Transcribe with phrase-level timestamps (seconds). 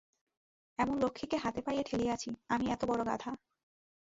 [0.79, 3.31] এমন লক্ষ্মীকে হাতে পাইয়া ঠেলিয়াছি, আমি এতো বড়ো গাধা।